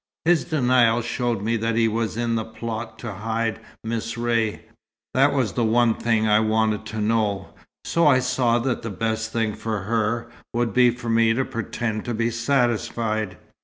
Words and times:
His 0.25 0.45
denial 0.45 1.03
showed 1.03 1.43
me 1.43 1.57
that 1.57 1.75
he 1.75 1.87
was 1.87 2.17
in 2.17 2.33
the 2.33 2.43
plot 2.43 2.97
to 3.05 3.11
hide 3.13 3.59
Miss 3.83 4.17
Ray. 4.17 4.65
That 5.13 5.31
was 5.31 5.55
one 5.55 5.93
thing 5.93 6.27
I 6.27 6.39
wanted 6.39 6.87
to 6.87 6.97
know; 6.99 7.49
so 7.85 8.07
I 8.07 8.17
saw 8.17 8.57
that 8.57 8.81
the 8.81 8.89
best 8.89 9.31
thing 9.31 9.53
for 9.53 9.81
her, 9.81 10.27
would 10.55 10.73
be 10.73 10.89
for 10.89 11.11
me 11.11 11.33
to 11.35 11.45
pretend 11.45 12.03
to 12.05 12.15
be 12.15 12.31
satisfied. 12.31 13.37